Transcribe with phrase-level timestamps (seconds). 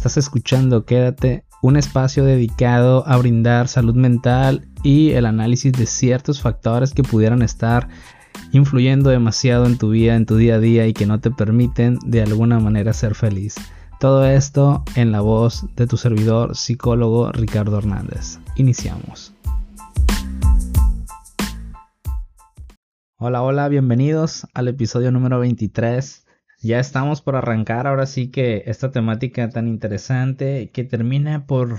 [0.00, 6.40] estás escuchando Quédate, un espacio dedicado a brindar salud mental y el análisis de ciertos
[6.40, 7.86] factores que pudieran estar
[8.52, 11.98] influyendo demasiado en tu vida, en tu día a día y que no te permiten
[12.06, 13.56] de alguna manera ser feliz.
[13.98, 18.38] Todo esto en la voz de tu servidor psicólogo Ricardo Hernández.
[18.56, 19.34] Iniciamos.
[23.18, 26.24] Hola, hola, bienvenidos al episodio número 23.
[26.62, 31.78] Ya estamos por arrancar ahora sí que esta temática tan interesante que termina por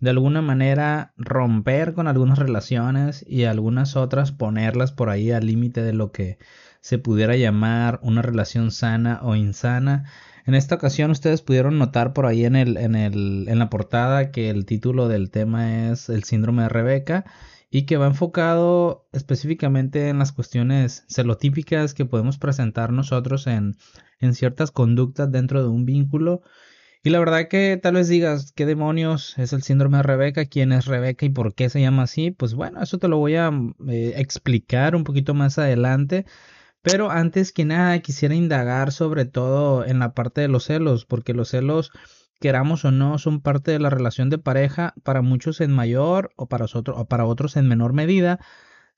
[0.00, 5.82] de alguna manera romper con algunas relaciones y algunas otras ponerlas por ahí al límite
[5.82, 6.38] de lo que
[6.80, 10.04] se pudiera llamar una relación sana o insana.
[10.46, 14.30] En esta ocasión ustedes pudieron notar por ahí en, el, en, el, en la portada
[14.30, 17.26] que el título del tema es el síndrome de Rebeca
[17.70, 23.76] y que va enfocado específicamente en las cuestiones celotípicas que podemos presentar nosotros en,
[24.20, 26.42] en ciertas conductas dentro de un vínculo.
[27.02, 30.46] Y la verdad que tal vez digas, ¿qué demonios es el síndrome de Rebeca?
[30.46, 32.32] ¿Quién es Rebeca y por qué se llama así?
[32.32, 33.50] Pues bueno, eso te lo voy a
[33.88, 36.26] eh, explicar un poquito más adelante.
[36.82, 41.34] Pero antes que nada quisiera indagar sobre todo en la parte de los celos, porque
[41.34, 41.90] los celos
[42.40, 46.46] queramos o no, son parte de la relación de pareja, para muchos en mayor o
[46.46, 48.40] para, otros, o para otros en menor medida.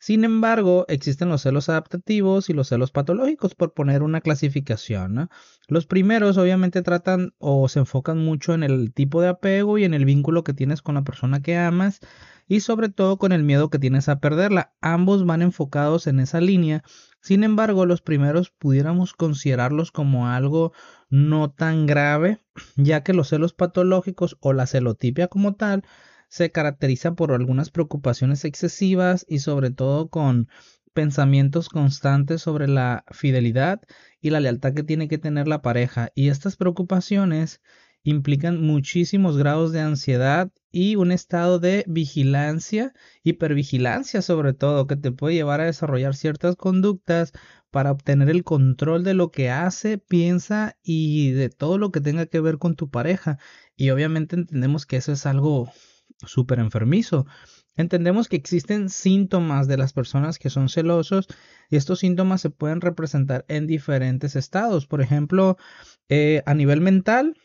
[0.00, 5.28] Sin embargo, existen los celos adaptativos y los celos patológicos, por poner una clasificación.
[5.66, 9.94] Los primeros obviamente tratan o se enfocan mucho en el tipo de apego y en
[9.94, 12.00] el vínculo que tienes con la persona que amas
[12.46, 14.72] y sobre todo con el miedo que tienes a perderla.
[14.80, 16.84] Ambos van enfocados en esa línea.
[17.20, 20.72] Sin embargo, los primeros pudiéramos considerarlos como algo
[21.10, 22.40] no tan grave,
[22.76, 25.82] ya que los celos patológicos o la celotipia como tal
[26.28, 30.48] se caracterizan por algunas preocupaciones excesivas y sobre todo con
[30.92, 33.80] pensamientos constantes sobre la fidelidad
[34.20, 36.10] y la lealtad que tiene que tener la pareja.
[36.14, 37.60] Y estas preocupaciones
[38.02, 45.12] implican muchísimos grados de ansiedad y un estado de vigilancia, hipervigilancia sobre todo, que te
[45.12, 47.32] puede llevar a desarrollar ciertas conductas
[47.70, 52.26] para obtener el control de lo que hace, piensa y de todo lo que tenga
[52.26, 53.38] que ver con tu pareja.
[53.76, 55.70] Y obviamente entendemos que eso es algo
[56.26, 57.26] súper enfermizo.
[57.76, 61.28] Entendemos que existen síntomas de las personas que son celosos
[61.70, 64.86] y estos síntomas se pueden representar en diferentes estados.
[64.86, 65.56] Por ejemplo,
[66.08, 67.36] eh, a nivel mental,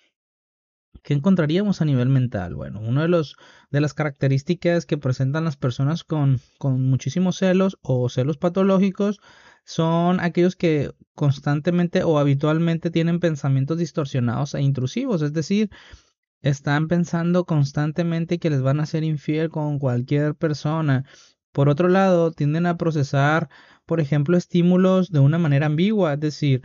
[1.04, 2.56] ¿Qué encontraríamos a nivel mental?
[2.56, 3.36] Bueno, una de, los,
[3.72, 9.20] de las características que presentan las personas con, con muchísimos celos o celos patológicos
[9.66, 15.70] son aquellos que constantemente o habitualmente tienen pensamientos distorsionados e intrusivos, es decir,
[16.44, 21.06] están pensando constantemente que les van a ser infiel con cualquier persona.
[21.52, 23.50] Por otro lado, tienden a procesar,
[23.86, 26.62] por ejemplo, estímulos de una manera ambigua, es decir,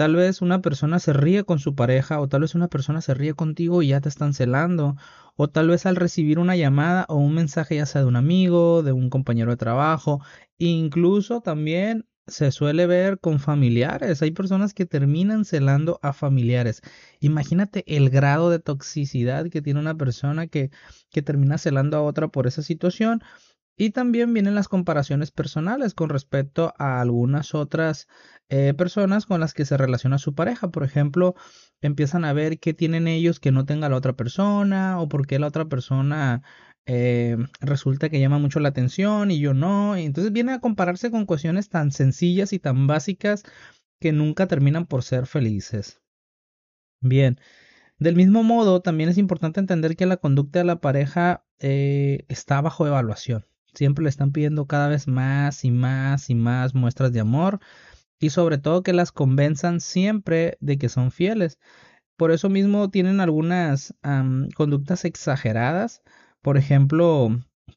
[0.00, 3.12] Tal vez una persona se ríe con su pareja o tal vez una persona se
[3.12, 4.96] ríe contigo y ya te están celando.
[5.36, 8.82] O tal vez al recibir una llamada o un mensaje ya sea de un amigo,
[8.82, 10.22] de un compañero de trabajo.
[10.56, 14.22] Incluso también se suele ver con familiares.
[14.22, 16.82] Hay personas que terminan celando a familiares.
[17.20, 20.70] Imagínate el grado de toxicidad que tiene una persona que,
[21.10, 23.22] que termina celando a otra por esa situación.
[23.76, 28.08] Y también vienen las comparaciones personales con respecto a algunas otras
[28.50, 30.70] eh, personas con las que se relaciona su pareja.
[30.70, 31.34] Por ejemplo,
[31.80, 35.38] empiezan a ver qué tienen ellos que no tenga la otra persona o por qué
[35.38, 36.42] la otra persona
[36.92, 39.96] eh, resulta que llama mucho la atención y yo no.
[39.96, 43.44] Y entonces viene a compararse con cuestiones tan sencillas y tan básicas
[44.00, 46.00] que nunca terminan por ser felices.
[47.00, 47.38] Bien,
[48.00, 52.60] del mismo modo, también es importante entender que la conducta de la pareja eh, está
[52.60, 53.46] bajo evaluación.
[53.72, 57.60] Siempre le están pidiendo cada vez más y más y más muestras de amor
[58.18, 61.60] y sobre todo que las convenzan siempre de que son fieles.
[62.16, 63.94] Por eso mismo tienen algunas
[64.56, 66.02] conductas exageradas.
[66.42, 67.28] Por ejemplo,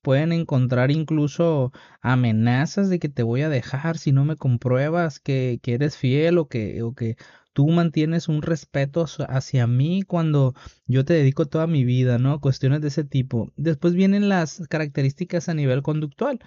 [0.01, 5.59] pueden encontrar incluso amenazas de que te voy a dejar si no me compruebas que,
[5.65, 7.17] eres fiel o que, o que
[7.53, 10.53] tú mantienes un respeto hacia mí cuando
[10.87, 12.39] yo te dedico toda mi vida, ¿no?
[12.41, 13.51] Cuestiones de ese tipo.
[13.55, 16.39] Después vienen las características a nivel conductual.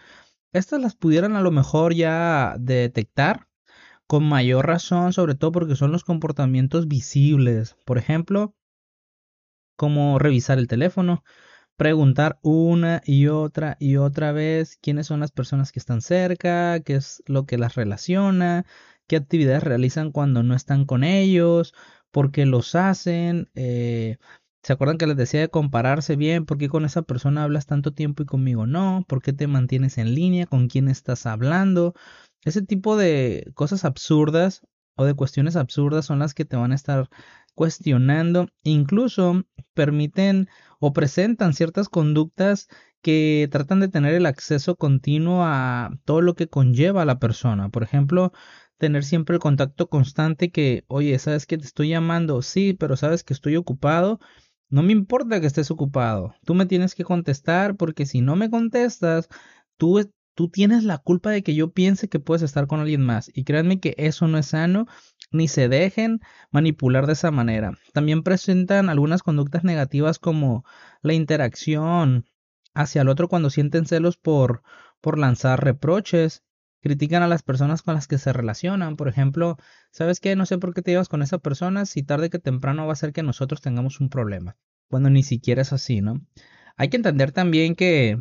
[0.52, 3.49] Estas las pudieran a lo mejor ya detectar
[4.06, 7.76] con mayor razón, sobre todo porque son los comportamientos visibles.
[7.85, 8.55] Por ejemplo,
[9.76, 11.23] como revisar el teléfono,
[11.76, 16.96] preguntar una y otra y otra vez quiénes son las personas que están cerca, qué
[16.96, 18.64] es lo que las relaciona,
[19.06, 21.75] qué actividades realizan cuando no están con ellos,
[22.11, 23.50] por qué los hacen.
[23.55, 24.17] Eh,
[24.62, 26.44] ¿Se acuerdan que les decía de compararse bien?
[26.46, 29.05] ¿Por qué con esa persona hablas tanto tiempo y conmigo no?
[29.06, 30.46] ¿Por qué te mantienes en línea?
[30.46, 31.94] ¿Con quién estás hablando?
[32.44, 34.62] Ese tipo de cosas absurdas
[34.96, 37.08] o de cuestiones absurdas son las que te van a estar
[37.56, 39.44] cuestionando, incluso
[39.75, 40.49] permiten
[40.79, 42.69] o presentan ciertas conductas
[43.03, 47.70] que tratan de tener el acceso continuo a todo lo que conlleva a la persona.
[47.70, 48.32] Por ejemplo,
[48.79, 53.25] tener siempre el contacto constante que, oye, sabes que te estoy llamando, sí, pero sabes
[53.25, 54.20] que estoy ocupado.
[54.69, 58.50] No me importa que estés ocupado, tú me tienes que contestar porque si no me
[58.50, 59.29] contestas,
[59.76, 63.31] tú, tú tienes la culpa de que yo piense que puedes estar con alguien más.
[63.32, 64.87] Y créanme que eso no es sano,
[65.37, 67.79] ni se dejen manipular de esa manera.
[67.93, 70.65] También presentan algunas conductas negativas como
[71.03, 72.27] la interacción
[72.75, 74.62] hacia el otro cuando sienten celos por,
[75.00, 76.43] por lanzar reproches
[76.87, 78.97] critican a las personas con las que se relacionan.
[78.97, 79.56] Por ejemplo,
[79.91, 80.37] ¿sabes qué?
[80.37, 82.97] No sé por qué te llevas con esa persona si tarde que temprano va a
[82.97, 84.56] ser que nosotros tengamos un problema.
[84.89, 86.21] Cuando ni siquiera es así, ¿no?
[86.77, 88.21] Hay que entender también que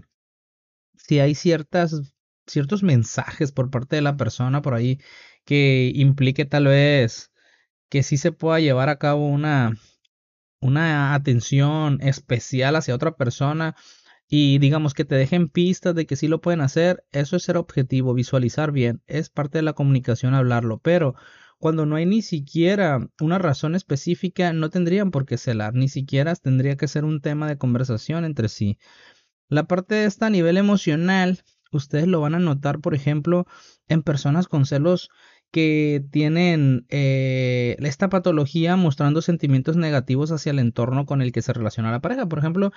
[0.95, 2.14] si hay ciertas,
[2.47, 4.99] ciertos mensajes por parte de la persona por ahí
[5.45, 7.31] que implique tal vez
[7.89, 9.77] que sí se pueda llevar a cabo una,
[10.59, 13.75] una atención especial hacia otra persona
[14.27, 17.57] y digamos que te dejen pistas de que sí lo pueden hacer, eso es ser
[17.57, 21.15] objetivo, visualizar bien, es parte de la comunicación hablarlo, pero
[21.59, 26.35] cuando no hay ni siquiera una razón específica, no tendrían por qué celar, ni siquiera
[26.35, 28.77] tendría que ser un tema de conversación entre sí.
[29.47, 31.43] La parte de esta a nivel emocional,
[31.75, 33.45] ustedes lo van a notar, por ejemplo,
[33.87, 35.09] en personas con celos
[35.51, 41.53] que tienen eh, esta patología mostrando sentimientos negativos hacia el entorno con el que se
[41.53, 42.27] relaciona la pareja.
[42.27, 42.71] Por ejemplo,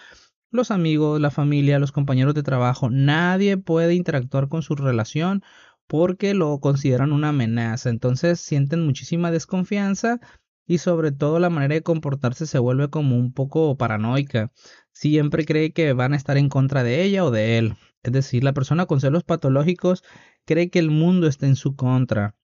[0.50, 5.42] los amigos, la familia, los compañeros de trabajo, nadie puede interactuar con su relación
[5.88, 7.90] porque lo consideran una amenaza.
[7.90, 10.20] Entonces sienten muchísima desconfianza
[10.66, 14.52] y sobre todo la manera de comportarse se vuelve como un poco paranoica.
[14.92, 17.74] Siempre cree que van a estar en contra de ella o de él.
[18.02, 20.04] Es decir, la persona con celos patológicos
[20.44, 22.36] cree que el mundo está en su contra.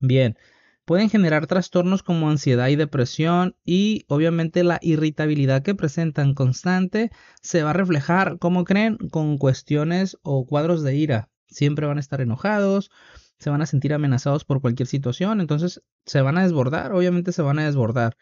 [0.00, 0.36] Bien,
[0.84, 7.10] pueden generar trastornos como ansiedad y depresión y obviamente la irritabilidad que presentan constante
[7.40, 11.30] se va a reflejar, como creen, con cuestiones o cuadros de ira.
[11.46, 12.90] Siempre van a estar enojados,
[13.38, 17.42] se van a sentir amenazados por cualquier situación, entonces se van a desbordar, obviamente se
[17.42, 18.16] van a desbordar.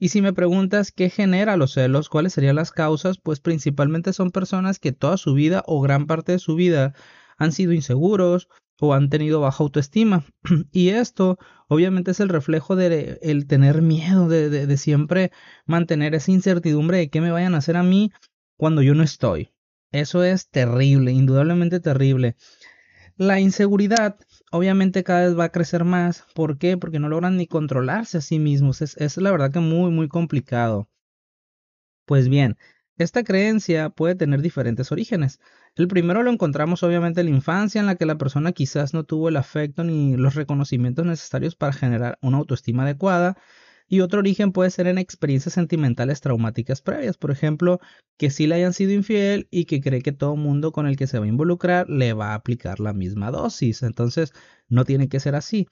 [0.00, 4.32] Y si me preguntas qué genera los celos, cuáles serían las causas, pues principalmente son
[4.32, 6.94] personas que toda su vida o gran parte de su vida
[7.38, 8.48] han sido inseguros,
[8.80, 10.24] o han tenido baja autoestima.
[10.72, 11.38] y esto
[11.68, 15.30] obviamente es el reflejo de el tener miedo, de, de, siempre
[15.66, 18.10] mantener esa incertidumbre de qué me vayan a hacer a mí
[18.56, 19.52] cuando yo no estoy.
[19.92, 22.36] Eso es terrible, indudablemente terrible.
[23.16, 24.16] La inseguridad
[24.50, 26.24] obviamente cada vez va a crecer más.
[26.34, 26.76] ¿Por qué?
[26.76, 28.82] Porque no logran ni controlarse a sí mismos.
[28.82, 30.88] Es, es la verdad que muy, muy complicado.
[32.04, 32.56] Pues bien,
[32.96, 35.40] esta creencia puede tener diferentes orígenes.
[35.76, 39.04] El primero lo encontramos obviamente en la infancia, en la que la persona quizás no
[39.04, 43.38] tuvo el afecto ni los reconocimientos necesarios para generar una autoestima adecuada.
[43.92, 47.80] Y otro origen puede ser en experiencias sentimentales traumáticas previas, por ejemplo,
[48.16, 51.08] que sí le hayan sido infiel y que cree que todo mundo con el que
[51.08, 53.82] se va a involucrar le va a aplicar la misma dosis.
[53.82, 54.32] Entonces,
[54.68, 55.66] no tiene que ser así.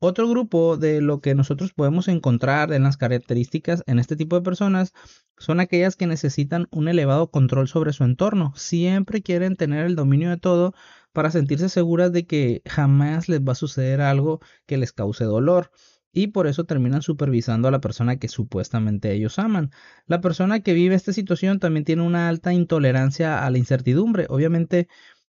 [0.00, 4.42] Otro grupo de lo que nosotros podemos encontrar en las características en este tipo de
[4.42, 4.92] personas
[5.38, 8.52] son aquellas que necesitan un elevado control sobre su entorno.
[8.54, 10.74] Siempre quieren tener el dominio de todo
[11.12, 15.70] para sentirse seguras de que jamás les va a suceder algo que les cause dolor.
[16.12, 19.70] Y por eso terminan supervisando a la persona que supuestamente ellos aman.
[20.06, 24.26] La persona que vive esta situación también tiene una alta intolerancia a la incertidumbre.
[24.28, 24.88] Obviamente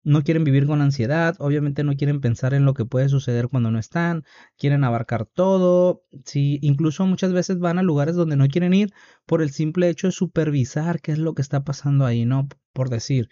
[0.06, 3.72] no quieren vivir con ansiedad, obviamente no quieren pensar en lo que puede suceder cuando
[3.72, 4.22] no están,
[4.56, 8.92] quieren abarcar todo, sí, incluso muchas veces van a lugares donde no quieren ir
[9.26, 12.48] por el simple hecho de supervisar qué es lo que está pasando ahí, ¿no?
[12.72, 13.28] Por decir,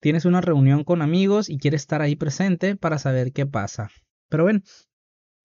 [0.00, 3.90] tienes una reunión con amigos y quieres estar ahí presente para saber qué pasa.
[4.30, 4.64] Pero ven,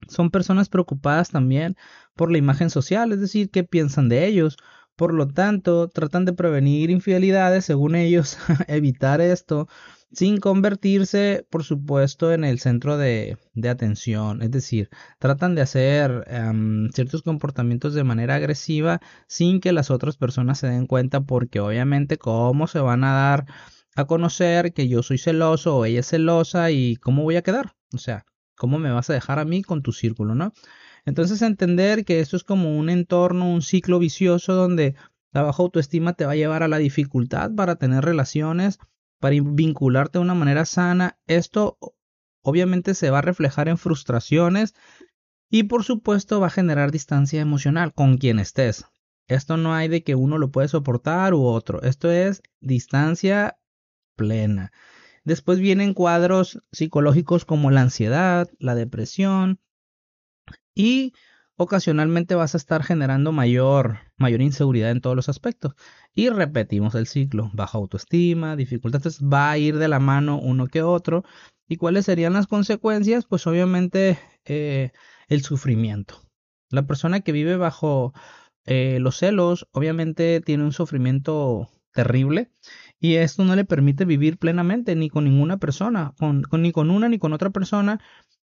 [0.07, 1.75] son personas preocupadas también
[2.15, 4.57] por la imagen social, es decir, qué piensan de ellos.
[4.95, 9.67] Por lo tanto, tratan de prevenir infidelidades, según ellos, evitar esto,
[10.11, 13.37] sin convertirse, por supuesto, en el centro de,
[13.69, 14.41] atención.
[14.41, 14.89] Es decir,
[15.19, 20.67] tratan de hacer em, ciertos comportamientos de manera agresiva sin que las otras personas se
[20.67, 23.45] den cuenta porque obviamente cómo se van a dar
[23.95, 27.73] a conocer que yo soy celoso o ella es celosa y cómo voy a quedar.
[27.93, 28.25] O sea,
[28.61, 30.53] cómo me vas a dejar a mí con tu círculo, ¿no?
[31.03, 34.93] Entonces entender que esto es como un entorno, un ciclo vicioso donde
[35.31, 38.77] la baja autoestima te va a llevar a la dificultad para tener relaciones
[39.19, 41.17] para vincularte de una manera sana.
[41.25, 41.79] Esto
[42.43, 44.75] obviamente se va a reflejar en frustraciones
[45.49, 48.85] y por supuesto va a generar distancia emocional con quien estés.
[49.27, 51.81] Esto no hay de que uno lo puede soportar u otro.
[51.81, 53.57] Esto es distancia
[54.15, 54.71] plena.
[55.23, 59.59] Después vienen cuadros psicológicos como la ansiedad, la depresión,
[60.73, 61.13] y
[61.57, 65.75] ocasionalmente vas a estar generando mayor, mayor inseguridad en todos los aspectos.
[66.15, 70.81] Y repetimos el ciclo, baja autoestima, dificultades, va a ir de la mano uno que
[70.81, 71.23] otro.
[71.67, 73.25] ¿Y cuáles serían las consecuencias?
[73.25, 74.91] Pues obviamente eh,
[75.27, 76.21] el sufrimiento.
[76.69, 78.13] La persona que vive bajo
[78.65, 82.51] eh, los celos obviamente tiene un sufrimiento terrible
[83.01, 86.13] y esto no le permite vivir plenamente ni con ninguna persona,
[86.51, 87.99] ni con una ni con otra persona,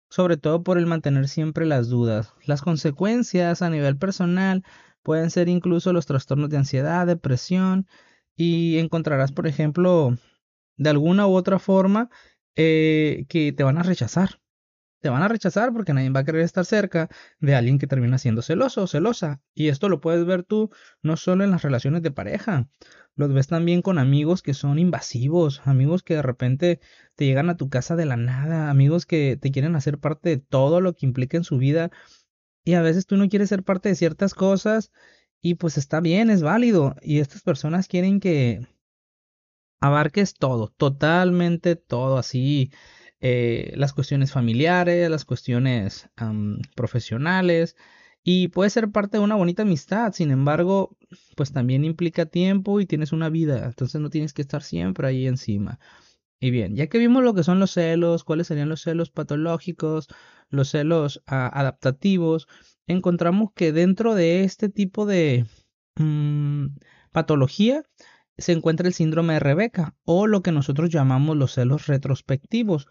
[0.10, 2.34] sobre todo por el mantener siempre las dudas.
[2.46, 4.64] Las consecuencias a nivel personal
[5.04, 7.86] pueden ser incluso los trastornos de ansiedad, depresión
[8.38, 10.18] y encontrarás, por ejemplo,
[10.78, 12.10] de alguna u otra forma
[12.56, 14.40] eh, que te van a rechazar
[15.06, 17.10] te van a rechazar porque nadie va a querer estar cerca
[17.40, 19.40] de alguien que termina siendo celoso o celosa.
[19.54, 20.72] Y esto lo puedes ver tú
[21.04, 22.68] no solo en las relaciones de pareja,
[23.16, 26.80] los ves también con amigos que son invasivos, amigos que de repente
[27.16, 30.38] te llegan a tu casa de la nada, amigos que te quieren hacer parte de
[30.38, 31.92] todo lo que implica en su vida.
[32.66, 34.92] Y a veces tú no quieres ser parte de ciertas cosas
[35.42, 36.96] y pues está bien, es válido.
[37.02, 38.68] Y estas personas quieren que
[39.80, 42.72] abarques todo, totalmente todo, así
[43.22, 46.10] eh, las cuestiones familiares, las cuestiones
[46.76, 47.76] profesionales
[48.27, 50.98] y puede ser parte de una bonita amistad, sin embargo,
[51.36, 55.27] pues también implica tiempo y tienes una vida, entonces no tienes que estar siempre ahí
[55.27, 55.79] encima.
[56.39, 60.08] Y bien, ya que vimos lo que son los celos, cuáles serían los celos patológicos,
[60.50, 62.48] los celos ah, adaptativos,
[62.88, 65.46] encontramos que dentro de este tipo de
[65.96, 66.77] mm,
[67.12, 67.84] patología
[68.39, 72.88] se encuentra el síndrome de Rebeca o lo que nosotros llamamos los celos retrospectivos.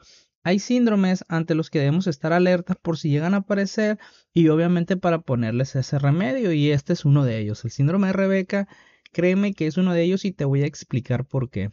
[0.47, 3.99] Hay síndromes ante los que debemos estar alertas por si llegan a aparecer
[4.35, 7.65] y obviamente para ponerles ese remedio y este es uno de ellos.
[7.65, 8.69] El síndrome de Rebeca,
[9.11, 11.73] créeme que es uno de ellos y te voy a explicar por qué.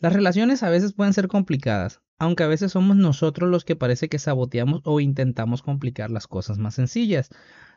[0.00, 4.08] Las relaciones a veces pueden ser complicadas, aunque a veces somos nosotros los que parece
[4.08, 7.30] que saboteamos o intentamos complicar las cosas más sencillas.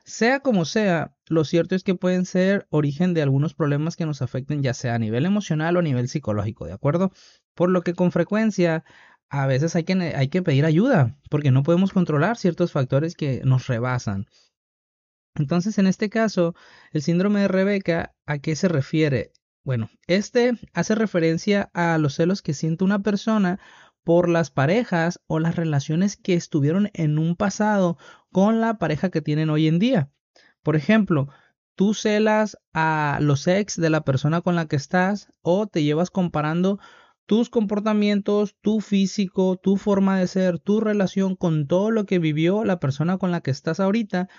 [0.03, 4.23] Sea como sea, lo cierto es que pueden ser origen de algunos problemas que nos
[4.23, 7.11] afecten ya sea a nivel emocional o a nivel psicológico, ¿de acuerdo?
[7.53, 8.83] Por lo que con frecuencia
[9.29, 13.41] a veces hay que, hay que pedir ayuda, porque no podemos controlar ciertos factores que
[13.43, 14.27] nos rebasan.
[15.35, 16.55] Entonces, en este caso,
[16.91, 19.31] el síndrome de Rebeca, ¿a qué se refiere?
[19.63, 23.59] Bueno, este hace referencia a los celos que siente una persona
[24.03, 27.97] por las parejas o las relaciones que estuvieron en un pasado
[28.31, 30.09] con la pareja que tienen hoy en día.
[30.63, 31.27] Por ejemplo,
[31.75, 36.09] tú celas a los ex de la persona con la que estás o te llevas
[36.09, 36.79] comparando
[37.27, 42.63] tus comportamientos, tu físico, tu forma de ser, tu relación con todo lo que vivió
[42.63, 44.29] la persona con la que estás ahorita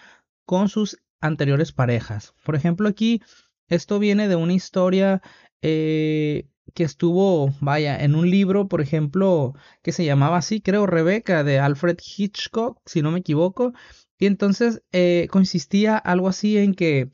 [0.47, 2.35] con sus anteriores parejas.
[2.45, 3.23] Por ejemplo, aquí
[3.69, 5.21] esto viene de una historia
[5.61, 9.53] eh, que estuvo, vaya, en un libro, por ejemplo,
[9.83, 13.75] que se llamaba así, creo, Rebeca, de Alfred Hitchcock, si no me equivoco.
[14.19, 17.11] Y entonces eh, consistía algo así en que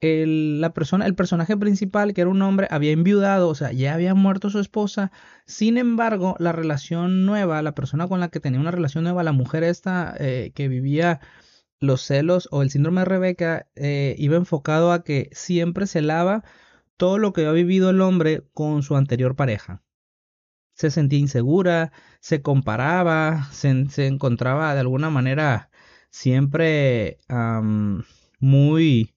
[0.00, 3.94] el, la persona, el personaje principal, que era un hombre, había enviudado, o sea, ya
[3.94, 5.12] había muerto su esposa.
[5.46, 9.32] Sin embargo, la relación nueva, la persona con la que tenía una relación nueva, la
[9.32, 11.20] mujer esta eh, que vivía
[11.80, 16.44] los celos o el síndrome de Rebeca, eh, iba enfocado a que siempre se lava
[16.96, 19.82] todo lo que ha vivido el hombre con su anterior pareja.
[20.74, 25.70] Se sentía insegura, se comparaba, se, encontraba de alguna manera
[26.10, 27.18] siempre
[28.40, 29.15] muy,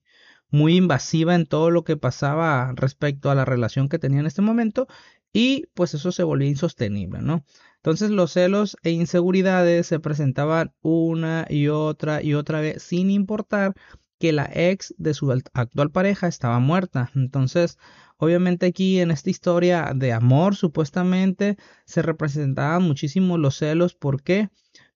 [0.50, 4.42] muy invasiva en todo lo que pasaba respecto a la relación que tenía en este
[4.42, 4.86] momento
[5.32, 7.44] y pues eso se volvía insostenible, ¿no?
[7.76, 13.74] Entonces los celos e inseguridades se presentaban una y otra y otra vez sin importar
[14.18, 17.10] que la ex de su actual pareja estaba muerta.
[17.14, 17.78] Entonces,
[18.18, 23.94] obviamente aquí en esta historia de amor, supuestamente, se representaban muchísimo los celos.
[23.94, 24.50] ¿Por qué?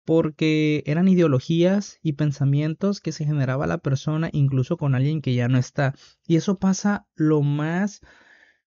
[0.05, 5.49] Porque eran ideologías y pensamientos que se generaba la persona incluso con alguien que ya
[5.49, 5.95] no está.
[6.27, 8.01] Y eso pasa lo más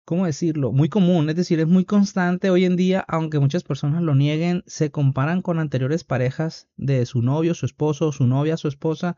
[0.06, 0.72] ¿cómo decirlo?
[0.72, 4.64] Muy común, es decir, es muy constante hoy en día, aunque muchas personas lo nieguen,
[4.68, 9.18] se comparan con anteriores parejas de su novio, su esposo, su novia, su esposa,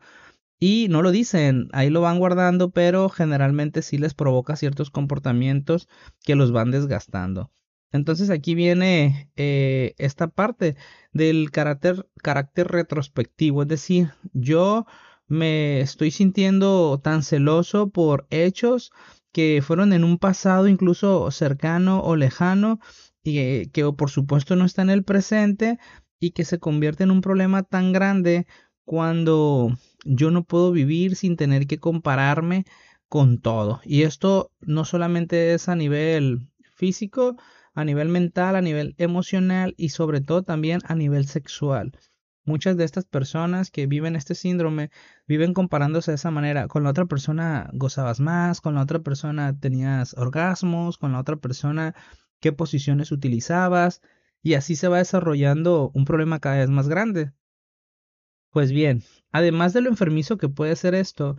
[0.58, 5.88] y no lo dicen, ahí lo van guardando, pero generalmente sí les provoca ciertos comportamientos
[6.24, 7.52] que los van desgastando.
[7.92, 10.76] Entonces aquí viene eh, esta parte
[11.12, 14.86] del carácter, carácter retrospectivo, es decir, yo
[15.26, 18.90] me estoy sintiendo tan celoso por hechos
[19.32, 22.80] que fueron en un pasado incluso cercano o lejano
[23.22, 25.78] y que por supuesto no está en el presente
[26.18, 28.46] y que se convierte en un problema tan grande
[28.84, 32.64] cuando yo no puedo vivir sin tener que compararme
[33.08, 33.80] con todo.
[33.84, 37.36] Y esto no solamente es a nivel físico,
[37.78, 41.92] a nivel mental, a nivel emocional y sobre todo también a nivel sexual.
[42.44, 44.90] muchas de estas personas que viven este síndrome
[45.28, 46.66] viven comparándose de esa manera.
[46.66, 51.36] Con la otra persona gozabas más, con la otra persona tenías orgasmos, con la otra
[51.36, 51.94] persona
[52.40, 54.00] qué posiciones utilizabas
[54.42, 57.32] y así se va desarrollando un problema cada vez más grande.
[58.50, 61.36] Pues bien, además de lo enfermizo que puede ser esto,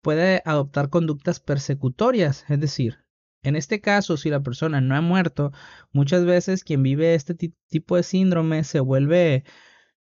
[0.00, 3.04] puede adoptar conductas persecutorias, es decir,
[3.42, 5.52] en este caso, si la persona no ha muerto,
[5.92, 9.44] muchas veces quien vive este tipo de síndrome se vuelve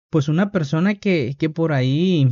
[0.10, 2.30] pues una persona que, que por ahí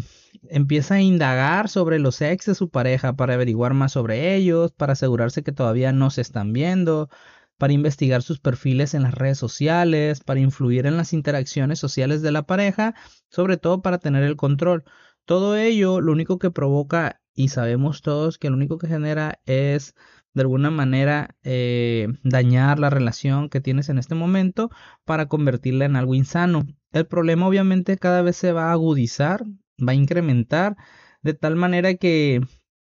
[0.50, 4.93] empieza a indagar sobre los ex de su pareja para averiguar más sobre ellos, para
[4.93, 7.10] asegurarse que todavía no se están viendo,
[7.57, 12.31] para investigar sus perfiles en las redes sociales, para influir en las interacciones sociales de
[12.31, 12.95] la pareja,
[13.29, 14.83] sobre todo para tener el control.
[15.25, 19.95] Todo ello lo único que provoca, y sabemos todos que lo único que genera es
[20.33, 24.69] de alguna manera eh, dañar la relación que tienes en este momento
[25.05, 26.65] para convertirla en algo insano.
[26.91, 29.43] El problema obviamente cada vez se va a agudizar,
[29.79, 30.75] va a incrementar,
[31.21, 32.41] de tal manera que,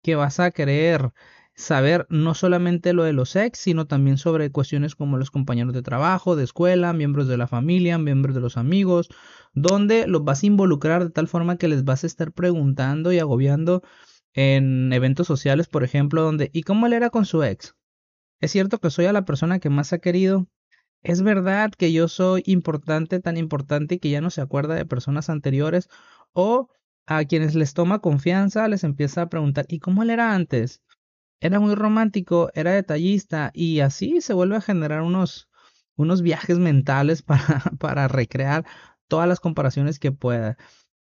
[0.03, 1.13] que vas a querer
[1.55, 5.83] saber no solamente lo de los ex, sino también sobre cuestiones como los compañeros de
[5.83, 9.09] trabajo, de escuela, miembros de la familia, miembros de los amigos,
[9.53, 13.19] donde los vas a involucrar de tal forma que les vas a estar preguntando y
[13.19, 13.83] agobiando
[14.35, 17.75] en eventos sociales, por ejemplo, donde ¿y cómo él era con su ex?
[18.41, 20.47] ¿Es cierto que soy a la persona que más ha querido?
[21.03, 25.31] ¿Es verdad que yo soy importante, tan importante que ya no se acuerda de personas
[25.31, 25.89] anteriores?
[26.33, 26.69] O
[27.07, 30.83] a quienes les toma confianza les empieza a preguntar ¿y cómo él era antes?
[31.41, 35.49] Era muy romántico, era detallista y así se vuelve a generar unos,
[35.97, 38.65] unos viajes mentales para, para recrear
[39.09, 40.57] todas las comparaciones que pueda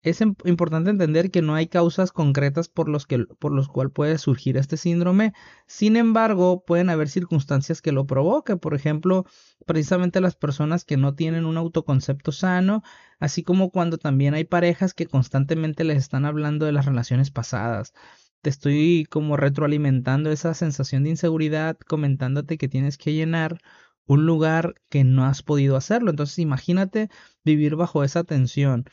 [0.04, 4.18] es importante entender que no hay causas concretas por los, que, por los cuales puede
[4.18, 5.32] surgir este síndrome.
[5.66, 8.58] Sin embargo, pueden haber circunstancias que lo provoquen.
[8.58, 9.24] Por ejemplo,
[9.64, 12.82] precisamente las personas que no tienen un autoconcepto sano,
[13.18, 17.94] así como cuando también hay parejas que constantemente les están hablando de las relaciones pasadas.
[18.42, 23.58] Te estoy como retroalimentando esa sensación de inseguridad, comentándote que tienes que llenar
[24.06, 26.10] un lugar que no has podido hacerlo.
[26.10, 27.08] Entonces imagínate
[27.42, 28.84] vivir bajo esa tensión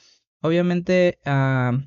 [0.41, 1.79] Obviamente ah,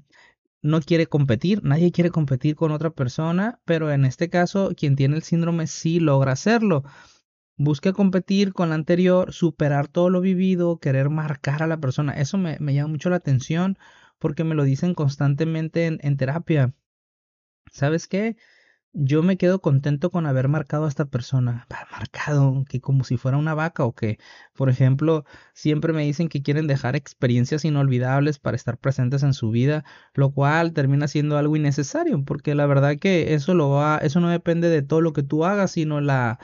[0.63, 5.17] no quiere competir, nadie quiere competir con otra persona, pero en este caso quien tiene
[5.17, 6.85] el síndrome sí logra hacerlo.
[7.57, 12.13] Busca competir con la anterior, superar todo lo vivido, querer marcar a la persona.
[12.15, 13.79] Eso me, llama mucho la atención
[14.19, 16.75] porque me lo dicen constantemente en terapia.
[17.71, 18.37] ¿Sabes qué?
[18.95, 23.37] Yo me quedo contento con haber marcado a esta persona, marcado, que como si fuera
[23.37, 24.19] una vaca o que,
[24.55, 29.51] por ejemplo, siempre me dicen que quieren dejar experiencias inolvidables para estar presentes en su
[29.51, 34.21] vida, lo cual termina siendo algo innecesario, porque la verdad que eso lo va, eso
[34.21, 36.39] no depende de todo lo que tú hagas, sino la,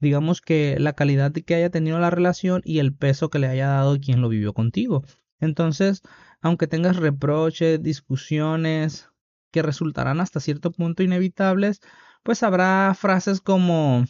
[0.00, 3.68] digamos que la calidad que haya tenido la relación y el peso que le haya
[3.68, 5.04] dado quien lo vivió contigo.
[5.40, 6.02] Entonces,
[6.40, 9.08] aunque tengas reproches, discusiones,
[9.54, 11.80] que resultarán hasta cierto punto inevitables,
[12.24, 14.04] pues habrá frases como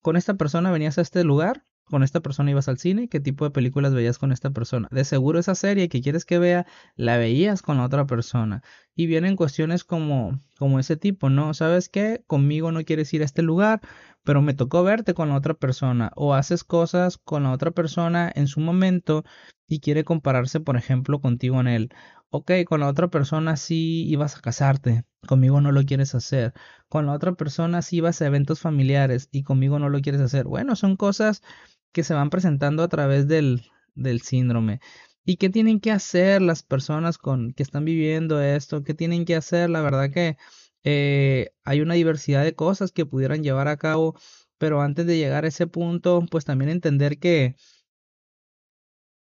[0.00, 3.44] con esta persona venías a este lugar, con esta persona ibas al cine, qué tipo
[3.44, 4.88] de películas veías con esta persona.
[4.90, 6.66] De seguro esa serie que quieres que vea,
[6.96, 8.62] la veías con la otra persona.
[8.94, 11.54] Y vienen cuestiones como, como ese tipo, ¿no?
[11.54, 12.22] ¿Sabes qué?
[12.26, 13.80] Conmigo no quieres ir a este lugar,
[14.24, 16.12] pero me tocó verte con la otra persona.
[16.16, 19.24] O haces cosas con la otra persona en su momento
[19.66, 21.90] y quiere compararse, por ejemplo, contigo en él
[22.32, 26.54] ok, con la otra persona sí ibas a casarte, conmigo no lo quieres hacer.
[26.88, 30.46] Con la otra persona sí ibas a eventos familiares y conmigo no lo quieres hacer.
[30.46, 31.42] Bueno, son cosas
[31.92, 33.62] que se van presentando a través del,
[33.94, 34.80] del síndrome.
[35.24, 38.82] ¿Y qué tienen que hacer las personas con, que están viviendo esto?
[38.82, 39.70] ¿Qué tienen que hacer?
[39.70, 40.36] La verdad que
[40.84, 44.16] eh, hay una diversidad de cosas que pudieran llevar a cabo,
[44.58, 47.56] pero antes de llegar a ese punto, pues también entender que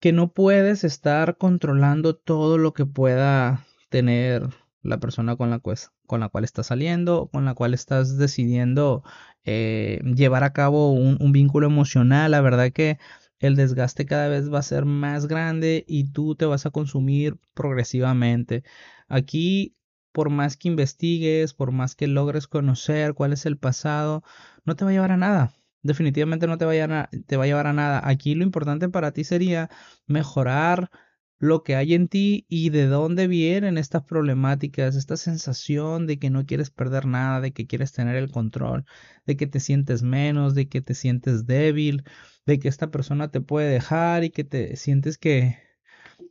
[0.01, 4.49] que no puedes estar controlando todo lo que pueda tener
[4.83, 5.61] la persona con la,
[6.07, 9.03] con la cual estás saliendo, con la cual estás decidiendo
[9.45, 12.31] eh, llevar a cabo un, vínculo emocional.
[12.31, 12.99] La verdad que
[13.41, 17.39] el desgaste cada vez va a ser más grande y tú te vas a consumir
[17.55, 18.65] progresivamente.
[19.09, 19.77] Aquí,
[20.13, 24.23] por más que investigues, por más que logres conocer cuál es el pasado,
[24.65, 27.47] no te va a llevar a nada definitivamente no te va, a, te va a
[27.47, 28.01] llevar a nada.
[28.05, 29.71] Aquí lo importante para ti sería
[30.07, 30.91] mejorar
[31.39, 36.31] lo que hay en ti y de dónde vienen estas problemáticas, esta sensación de que
[36.31, 38.85] no quieres perder nada, de que quieres tener el control,
[39.27, 42.05] de que te sientes menos, de que te sientes débil,
[42.47, 45.59] de que esta persona te puede dejar y que te sientes que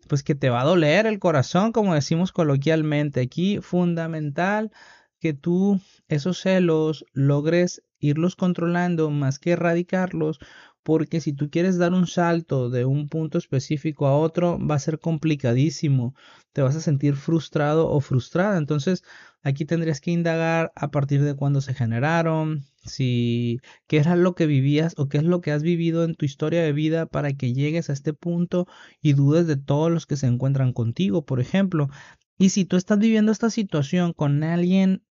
[0.08, 3.22] pues que te va a doler el corazón, como decimos coloquialmente.
[3.22, 4.72] Aquí fundamental
[5.20, 10.40] que tú esos celos logres irlos controlando más que erradicarlos,
[10.88, 14.80] porque si tú quieres dar un salto de un punto específico a otro, va a
[14.80, 16.16] ser complicadísimo,
[16.54, 19.04] te vas a sentir frustrado o frustrada, entonces
[19.44, 24.46] aquí tendrías que indagar a partir de cuándo se generaron, si qué era lo que
[24.46, 27.52] vivías o qué es lo que has vivido en tu historia de vida para que
[27.54, 28.66] llegues a este punto
[29.02, 31.90] y dudes de todos los que se encuentran contigo, por ejemplo.
[32.38, 35.04] Y si tú estás viviendo esta situación con alguien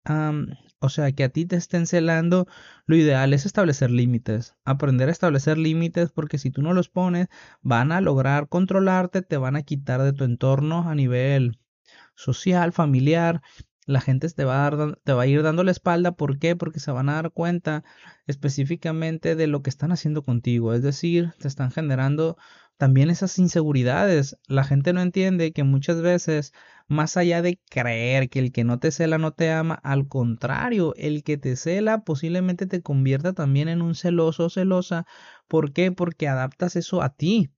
[0.85, 2.47] o sea, que a ti te estén celando,
[2.87, 7.29] lo ideal es establecer límites, aprender a establecer límites porque si tú no los pones,
[7.63, 11.59] van a lograr controlarte, te van a quitar de tu entorno a nivel
[12.15, 13.43] social, familiar.
[13.87, 16.13] La gente te va, a dar, te va a ir dando la espalda.
[16.13, 16.57] ¿Por qué?
[16.57, 17.85] Porque se van a dar cuenta
[18.27, 20.73] específicamente de lo que están haciendo contigo.
[20.75, 22.37] Es decir, te están generando
[22.77, 24.37] también esas inseguridades.
[24.47, 26.53] La gente no entiende que muchas veces,
[26.89, 30.95] más allá de creer que el que no te cela no te ama, al contrario,
[30.97, 35.07] el que te cela posiblemente te convierta también en un celoso o celosa.
[35.49, 35.93] ¿Por qué?
[35.93, 37.51] Porque adaptas eso a ti.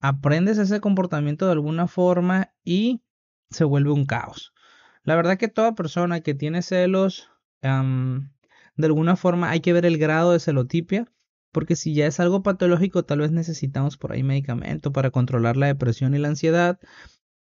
[0.00, 3.02] Aprendes ese comportamiento de alguna forma y
[3.50, 4.54] se vuelve un caos.
[5.02, 7.30] La verdad que toda persona que tiene celos,
[7.62, 11.06] de alguna forma hay que ver el grado de celotipia
[11.52, 15.66] porque si ya es algo patológico, tal vez necesitamos por ahí medicamento para controlar la
[15.66, 16.78] depresión y la ansiedad.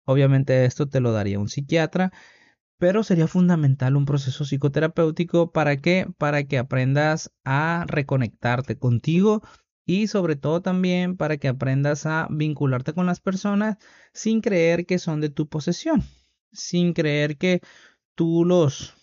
[0.05, 2.11] Obviamente esto te lo daría un psiquiatra,
[2.77, 5.51] pero sería fundamental un proceso psicoterapéutico.
[5.51, 9.41] Para que para que aprendas a reconectarte contigo
[9.85, 13.77] y sobre todo también para que aprendas a vincularte con las personas
[14.13, 16.03] sin creer que son de tu posesión,
[16.51, 17.61] sin creer que
[18.15, 18.95] tú los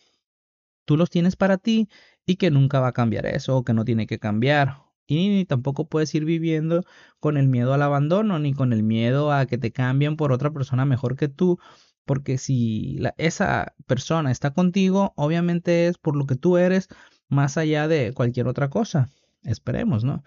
[0.87, 1.89] tú los tienes para ti
[2.27, 5.89] y que nunca va a cambiar eso o que no tiene que cambiar y tampoco
[5.89, 6.83] puedes ir viviendo
[7.21, 10.51] con el miedo al abandono ni con el miedo a que te cambien por otra
[10.53, 11.59] persona mejor que tú,
[12.05, 16.89] porque si esa persona está contigo, obviamente es por lo que tú eres
[17.29, 19.11] más allá de cualquier otra cosa.
[19.43, 20.23] Esperemos, ¿no?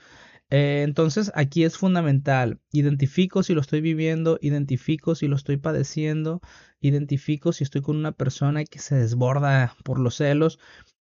[0.50, 6.40] Eh, entonces aquí es fundamental, identifico si lo estoy viviendo, identifico si lo estoy padeciendo,
[6.80, 10.58] identifico si estoy con una persona que se desborda por los celos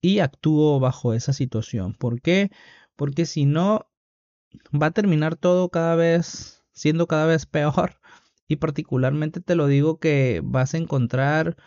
[0.01, 1.93] y actúo bajo esa situación.
[1.93, 2.49] ¿Por qué?
[2.97, 3.89] Porque si no,
[4.73, 7.99] va a terminar todo cada vez siendo cada vez peor.
[8.47, 11.57] Y particularmente te lo digo que vas a encontrar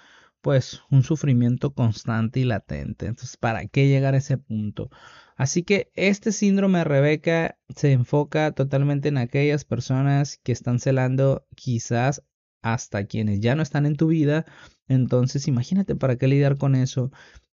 [0.41, 3.07] pues un sufrimiento constante y latente.
[3.07, 4.91] Entonces, ¿para qué llegar a ese punto?
[5.37, 11.47] Así que este síndrome de Rebeca se enfoca totalmente en aquellas personas que están celando
[11.55, 12.23] quizás
[12.63, 14.47] hasta quienes ya no están en tu vida.
[14.89, 17.11] Entonces, imagínate para qué lidiar con eso.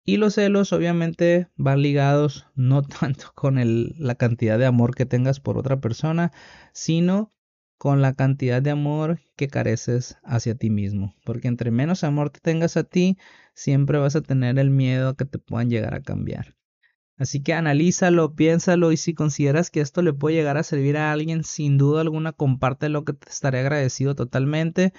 [0.03, 3.59] Y los celos obviamente van ligados no tanto con
[3.97, 6.31] la cantidad de amor que tengas por otra persona,
[6.73, 7.31] sino
[7.77, 11.15] con la cantidad de amor que careces hacia ti mismo.
[11.25, 13.17] Porque entre menos amor te tengas a ti,
[13.53, 16.55] siempre vas a tener el miedo a que te puedan llegar a cambiar.
[17.17, 21.11] Así que analízalo, piénsalo y si consideras que esto le puede llegar a servir a
[21.11, 24.91] alguien, sin duda alguna comparte lo que te estaré agradecido totalmente.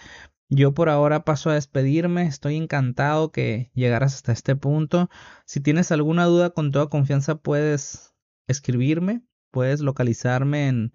[0.55, 5.09] Yo por ahora paso a despedirme, estoy encantado que llegaras hasta este punto.
[5.47, 8.13] Si tienes alguna duda, con toda confianza puedes
[8.49, 10.93] escribirme, puedes localizarme en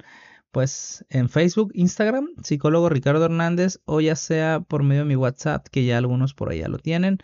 [0.52, 5.66] pues en Facebook, Instagram, psicólogo Ricardo Hernández o ya sea por medio de mi WhatsApp,
[5.72, 7.18] que ya algunos por allá lo tienen.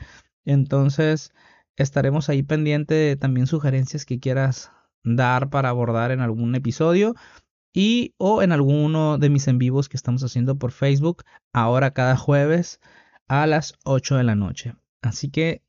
[0.44, 1.34] Entonces,
[1.76, 4.72] estaremos ahí pendiente de también sugerencias que quieras
[5.04, 7.14] dar para abordar en algún episodio
[7.74, 12.16] y o en alguno de mis en vivos que estamos haciendo por Facebook ahora cada
[12.16, 12.80] jueves
[13.28, 14.76] a las 8 de la noche.
[15.02, 15.64] Así que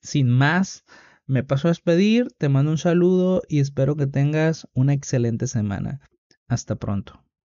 [0.00, 0.84] sin más,
[1.26, 6.00] me paso a despedir, te mando un saludo y espero que tengas una excelente semana.
[6.48, 7.23] Hasta pronto.